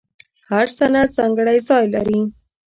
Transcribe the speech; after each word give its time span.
هر 0.51 0.67
سند 0.77 1.09
ځانګړی 1.17 1.57
ځای 1.67 1.85
لري. 1.95 2.21